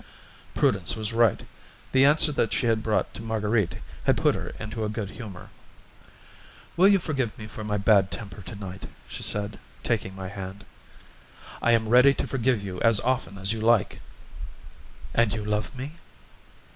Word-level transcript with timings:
Prudence 0.55 0.95
was 0.95 1.13
right: 1.13 1.43
the 1.91 2.03
answer 2.05 2.31
that 2.31 2.51
she 2.53 2.65
had 2.65 2.81
brought 2.81 3.13
to 3.13 3.21
Marguerite 3.21 3.75
had 4.05 4.17
put 4.17 4.33
her 4.33 4.47
into 4.59 4.83
a 4.83 4.89
good 4.89 5.11
humour. 5.11 5.51
"Will 6.75 6.87
you 6.87 6.97
forgive 6.97 7.37
me 7.37 7.45
for 7.45 7.63
my 7.63 7.77
bad 7.77 8.09
temper 8.09 8.41
tonight?" 8.41 8.87
she 9.07 9.21
said, 9.21 9.59
taking 9.83 10.15
my 10.15 10.27
hand. 10.29 10.65
"I 11.61 11.73
am 11.73 11.87
ready 11.87 12.15
to 12.15 12.25
forgive 12.25 12.63
you 12.63 12.81
as 12.81 12.99
often 13.01 13.37
as 13.37 13.53
you 13.53 13.61
like." 13.61 14.01
"And 15.13 15.31
you 15.33 15.45
love 15.45 15.77
me?" 15.77 15.91